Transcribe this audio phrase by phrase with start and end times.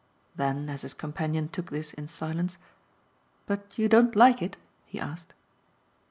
[0.35, 2.57] Then as his companion took this in silence,
[3.45, 5.35] "But you don't like it?" he asked.